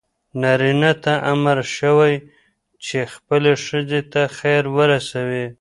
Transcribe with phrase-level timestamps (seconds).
[0.41, 2.13] نارینه ته امر شوی
[2.85, 5.45] چې خپلې ښځې ته خیر ورسوي.